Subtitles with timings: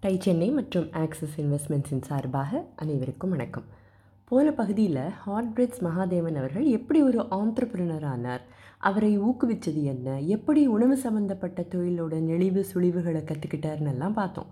[0.00, 3.64] Tie Chennai மற்றும் axis இன்வெஸ்ட்மெண்ட்ஸின் சார்பாக அனைவருக்கும் வணக்கம்.
[4.24, 8.42] போன பகுதியில் ஹாட் மகாதேவன் அவர்கள் எப்படி ஒரு ஆண்டர்பிரினர் ஆனார்?
[8.78, 10.20] அவரை ஊக்குவிச்சது என்ன?
[10.20, 14.46] எப்படி உணவு சம்மந்தப்பட்ட தொழிலோட நெளிவு சுழிவுகளை கற்றுக்கிட்டார்னு எல்லாம் பார்த்தோம்.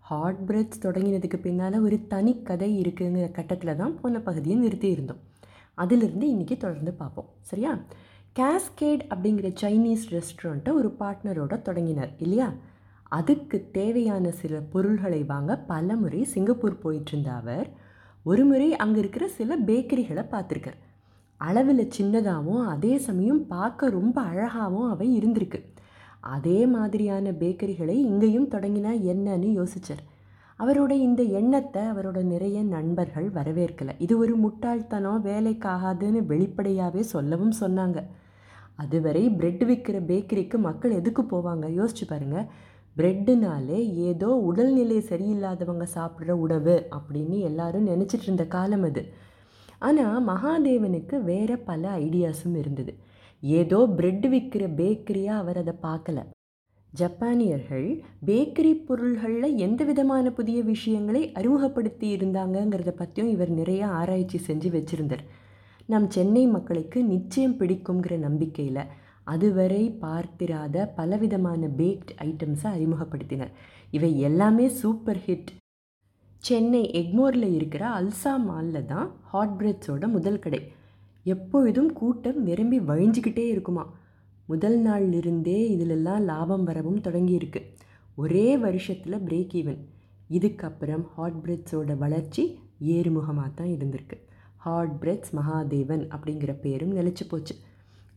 [0.00, 5.22] ஹார்ட் பிரெட்ஸ் தொடங்கினதுக்கு பின்னால் ஒரு தனி கதை இருக்குங்கிற கட்டத்தில் தான் போன பகுதியை நிறுத்தியிருந்தோம்
[5.74, 7.26] அதிலிருந்து இன்றைக்கி தொடர்ந்து பார்ப்போம்.
[7.40, 7.78] சரியா?
[8.36, 12.50] கேஸ்கேட் அப்படிங்கிற சைனீஸ் ரெஸ்டாரண்ட்டை ஒரு பார்ட்னரோட தொடங்கினார் இல்லையா?
[13.18, 17.68] அதுக்கு தேவையான சில பொருள்களை வாங்க பல முறை சிங்கப்பூர் போயிட்டுருந்த அவர்
[18.24, 20.78] ஒரு முறை அங்கே இருக்கிற சில பேக்கரிகளை பார்த்துருக்கார்.
[21.40, 25.60] அளவில் சின்னதாகவும் அதே சமயம் பார்க்க ரொம்ப அழகாகவும் அவை இருந்திருக்கு.
[26.34, 30.02] அதே மாதிரியான பேக்கரிகளை இங்கேயும் தொடங்கினா என்னன்னு யோசிச்சார்.
[30.58, 33.94] அவரோட இந்த எண்ணத்தை அவரோட நிறைய நண்பர்கள் வரவேற்கலை.
[33.98, 38.00] இது ஒரு முட்டாள்தனம் வேலைக்காகாதுன்னு வெளிப்படையாகவே சொல்லவும் சொன்னாங்க.
[38.74, 41.66] அதுவரை பிரெட் விற்கிற பேக்கரிக்கு மக்கள் எதுக்கு போவாங்க?
[41.78, 42.46] யோசிச்சு பாருங்கள்
[42.96, 43.78] பிரெட்டுனாலே
[44.08, 49.02] ஏதோ உடல்நிலை சரியில்லாதவங்க சாப்பிட்ற உணவு அப்படின்னு எல்லாரும் நினச்சிட்டு இருந்த காலம் அது.
[49.78, 52.92] ஆனால் மகாதேவனுக்கு வேறு பல ஐடியாஸும் இருந்தது.
[53.42, 56.20] ஏதோ பிரெட் விற்கிற பேக்கரியாக அவர் அதை பார்க்கல.
[56.92, 57.86] ஜப்பானியர்கள்
[58.26, 65.24] பேக்கரி பொருள்களில் எந்த விதமான புதிய விஷயங்களை அறிமுகப்படுத்தி இருந்தாங்கங்கிறத பற்றியும் இவர் நிறைய ஆராய்ச்சி செஞ்சு வச்சுருந்தார்.
[65.86, 68.82] நம் சென்னை மக்களுக்கு நிச்சயம் பிடிக்குங்கிற நம்பிக்கையில்
[69.24, 73.52] அதுவரை பார்த்திராத பலவிதமான பேக்ட் ஐட்டம்ஸை அறிமுகப்படுத்தினர்.
[73.90, 75.50] இவை எல்லாமே சூப்பர் ஹிட்
[76.38, 80.60] சென்னை எக்மோரில் இருக்கிற அல்சா மாலில் தான் ஹாட் பிரெட்ஸோட முதல் கடை.
[81.24, 83.84] எப்பொழுதும் கூட்டம் நிரம்பி வழிஞ்சிக்கிட்டே இருக்குமா?
[84.46, 87.60] முதல் நாள்லிருந்தே இதிலெல்லாம் லாபம் வரவும் தொடங்கியிருக்கு.
[88.16, 89.80] ஒரே வருஷத்தில் பிரேக் ஈவன்
[90.30, 94.16] இதுக்கப்புறம் ஹாட் பிரெட்ஸோட வளர்ச்சி ஏறுமுகமாக தான் இருந்திருக்கு.
[94.56, 97.54] ஹாட் பிரெட்ஸ் மகாதேவன் அப்படிங்கிற பேரும் நிலச்சி போச்சு.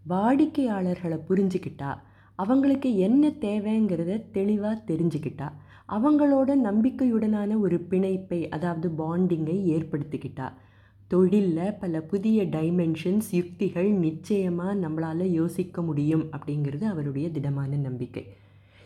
[0.10, 1.92] வாடிக்கையாளர்களை புரிஞ்சுக்கிட்டா
[2.40, 5.48] அவங்களுக்கு என்ன தேவைங்கிறத தெளிவாக தெரிஞ்சுக்கிட்டா
[5.90, 10.48] அவங்களோட நம்பிக்கையுடனான ஒரு பிணைப்பை அதாவது பாண்டிங்கை ஏற்படுத்திக்கிட்டா.
[11.08, 18.24] தொழிலில் பல புதிய டைமென்ஷன்ஸ் யுக்திகள் நிச்சயமாக நம்மளால் யோசிக்க முடியும் அப்படிங்கிறது அவருடைய திடமான நம்பிக்கை.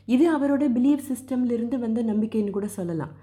[0.07, 3.13] இது அவரோட பிலீஃப் சிஸ்டம்லேருந்து வந்த நம்பிக்கைன்னு கூட சொல்லலாம்.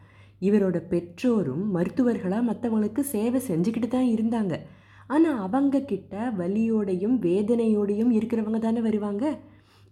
[0.41, 4.55] இவரோட பெற்றோரும் மருத்துவர்களாக மற்றவங்களுக்கு சேவை செஞ்சுக்கிட்டு தான் இருந்தாங்க.
[5.07, 9.25] ஆனால் அவங்க கிட்ட வலியோடையும் வேதனையோடையும் இருக்கிறவங்க தானே வருவாங்க.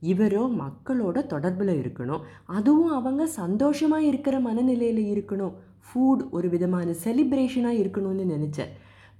[0.02, 2.24] இவரோ மக்களோட தொடர்பில் இருக்கணும்.
[2.44, 5.54] அதுவும் அவங்க சந்தோஷமாக இருக்கிற மனநிலையில் இருக்கணும்.
[5.86, 8.72] ஃபுட் ஒரு விதமான செலிப்ரேஷனாக இருக்கணும்னு நினச்சார்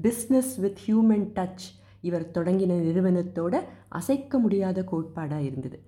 [0.03, 1.67] பிஸ்னஸ் வித் ஹியூமன் டச்
[2.01, 3.55] இவர் தொடங்கின நிறுவனத்தோட
[3.89, 5.79] அசைக்க முடியாத கோட்பாடாக இருந்தது.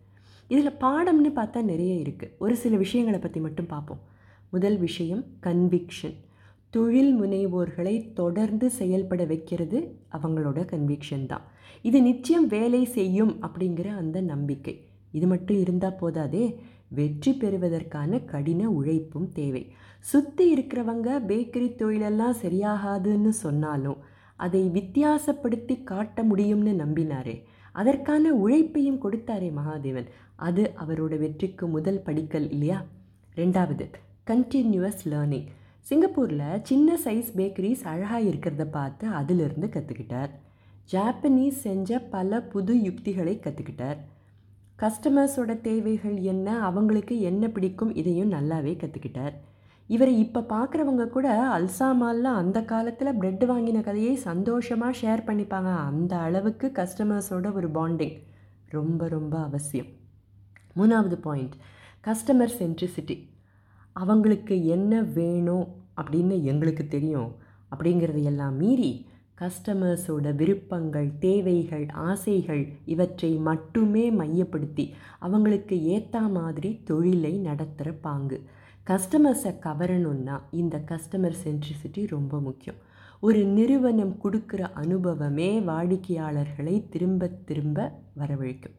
[0.48, 4.02] இதில் பாடம்னு பார்த்தா நிறைய இருக்குது ஒரு சில விஷயங்களை பற்றி மட்டும் பார்ப்போம்.
[4.50, 6.16] முதல் விஷயம் கன்விக்ஷன்
[6.74, 9.78] தொழில் முனைவோர்களை தொடர்ந்து செயல்பட வைக்கிறது
[10.16, 11.44] அவங்களோட கன்விக்ஷன் தான்.
[11.88, 14.74] இது நிச்சயம் வேலை செய்யும் அப்படிங்கிற அந்த நம்பிக்கை.
[15.12, 16.44] இது மட்டும் இருந்தால் போதாதே
[16.98, 19.62] வெற்றி பெறுவதற்கான கடின உழைப்பும் தேவை.
[20.10, 23.98] சுற்றி இருக்கிறவங்க பேக்கரி தொழிலெல்லாம் சரியாகாதுன்னு சொன்னாலும்
[24.36, 27.36] அதை வித்தியாசப்படுத்தி காட்ட முடியும்னு நம்பினாரே
[27.72, 30.08] அதற்கான உழைப்பையும் கொடுத்தாரே மகாதேவன்.
[30.46, 32.78] அது அவரோட வெற்றிக்கு முதல் படிக்கல் இல்லையா?
[33.36, 33.86] ரெண்டாவது
[34.30, 35.48] கண்டினியூவஸ் லேர்னிங்
[35.86, 40.30] சிங்கப்பூரில் சின்ன சைஸ் பேக்கரிஸ் அழகாக இருக்கிறத பார்த்து அதிலிருந்து கற்றுக்கிட்டார்
[40.92, 43.98] ஜாப்பனீஸ் செஞ்ச பல புது யுக்திகளை கற்றுக்கிட்டார்
[44.78, 49.36] கஸ்டமர்ஸோட தேவைகள் என்ன அவங்களுக்கு என்ன பிடிக்கும் இதையும் நல்லாவே கற்றுக்கிட்டார்
[49.86, 55.70] இவரை இப்போ பார்க்குறவங்க கூட அல்சாமால்லாம் அந்த காலத்தில் ப்ரெட் வாங்கின கதையை சந்தோஷமாக ஷேர் பண்ணிப்பாங்க.
[55.88, 58.16] அந்த அளவுக்கு கஸ்டமர்ஸோட ஒரு பாண்டிங்
[58.68, 59.86] ரொம்ப ரொம்ப அவசியம்.
[60.76, 61.56] மூணாவது பாயிண்ட்
[62.04, 63.16] கஸ்டமர் சென்ட்ரிசிட்டி
[64.02, 67.30] அவங்களுக்கு என்ன வேணும் அப்படின்னு எங்களுக்கு தெரியும்.
[67.70, 68.92] அப்படிங்கிறதையெல்லாம் மீறி
[69.40, 78.38] கஸ்டமர்ஸோட விருப்பங்கள் தேவைகள் ஆசைகள் இவற்றை மட்டுமே மையப்படுத்தி அவங்களுக்கு ஏற்ற மாதிரி தொழிலை நடத்துகிற பாங்கு.
[78.86, 82.80] கஸ்டமர்ஸை கவரணுன்னா இந்த கஸ்டமர் சென்ட்ரிசிட்டி ரொம்ப முக்கியம்.
[83.20, 88.76] ஒரு நிறுவனம் கொடுக்குற அனுபவமே வாடிக்கையாளர்களை திரும்ப திரும்ப வரவழைக்கும்.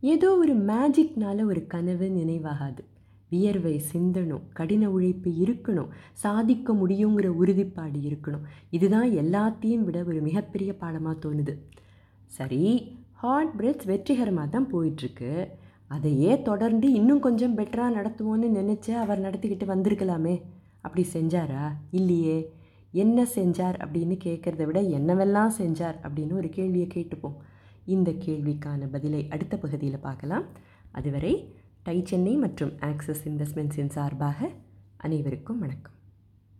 [0.00, 2.82] ஏதோ ஒரு மேஜிக்னால் ஒரு கனவு நினைவாகாது.
[3.32, 5.92] வியர்வை சிந்தணும் கடின உழைப்பு இருக்கணும்
[6.24, 8.46] சாதிக்க முடியுங்கிற உறுதிப்பாடு இருக்கணும்.
[8.70, 11.54] இதுதான் எல்லாத்தையும் விட ஒரு மிகப்பெரிய பாடமாக தோணுது.
[12.38, 12.62] சரி
[13.22, 15.32] ஹார்ட் பிரெட்ஸ் வெற்றிகரமாக தான் போயிட்டுருக்கு.
[15.86, 20.34] அதையே தொடர்ந்து இன்னும் கொஞ்சம் பெட்டராக நடத்துவோன்னு நினச்சி அவர் நடத்திக்கிட்டு வந்திருக்கலாமே.
[20.80, 21.64] அப்படி செஞ்சாரா?
[21.90, 22.38] இல்லையே.
[23.02, 27.36] என்ன செஞ்சார் அப்படின்னு கேட்குறத விட என்னவெல்லாம் செஞ்சார் அப்படின்னு ஒரு கேள்வியை கேட்டுப்போம்.
[27.84, 30.46] இந்த கேள்விக்கான பதிலை அடுத்த பகுதியில் பார்க்கலாம்.
[30.90, 31.32] அதுவரை
[31.86, 34.48] டை சென்னை மற்றும் ஆக்சிஸ் இன்வெஸ்ட்மெண்ட்ஸின் சார்பாக
[34.96, 35.94] அனைவருக்கும் வணக்கம்.